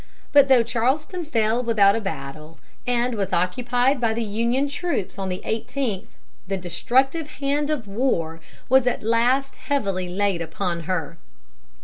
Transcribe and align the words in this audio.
But 0.33 0.47
though 0.47 0.63
Charleston 0.63 1.25
fell 1.25 1.61
without 1.61 1.95
a 1.95 2.01
battle, 2.01 2.57
and 2.87 3.13
was 3.13 3.31
occupied 3.33 4.01
by 4.01 4.15
the 4.15 4.23
Union 4.23 4.67
troops 4.67 5.19
on 5.19 5.29
the 5.29 5.43
eighteenth, 5.45 6.07
the 6.47 6.57
destructive 6.57 7.27
hand 7.37 7.69
of 7.69 7.87
war 7.87 8.41
was 8.67 8.87
at 8.87 9.03
last 9.03 9.57
heavily 9.57 10.09
laid 10.09 10.41
upon 10.41 10.85
her. 10.89 11.19